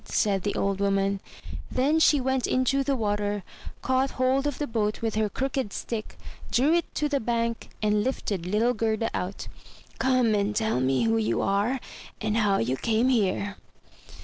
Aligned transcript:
*' 0.01 0.03
said 0.05 0.41
the 0.41 0.55
old 0.55 0.79
Woman; 0.79 1.19
then 1.69 1.99
she 1.99 2.19
went 2.19 2.47
into 2.47 2.83
the 2.83 2.95
water, 2.95 3.43
caught 3.83 4.09
hold 4.09 4.47
of 4.47 4.57
the 4.57 4.65
boat 4.65 5.03
with 5.03 5.13
her 5.13 5.29
crooked 5.29 5.71
stick, 5.71 6.17
drew 6.49 6.73
it 6.73 6.95
to 6.95 7.07
the 7.07 7.19
bank, 7.19 7.69
and 7.83 8.03
lifted 8.03 8.47
little 8.47 8.73
Gerda 8.73 9.11
out. 9.13 9.47
"Come 9.99 10.33
and 10.33 10.55
tell 10.55 10.79
me 10.79 11.03
who 11.03 11.17
you 11.17 11.43
are, 11.43 11.79
and 12.19 12.37
how 12.37 12.57
you 12.57 12.77
came 12.77 13.09
here." 13.09 13.57